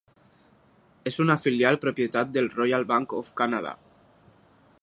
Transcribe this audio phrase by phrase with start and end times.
[1.11, 3.79] És una filial propietat del Royal Bank of Canada.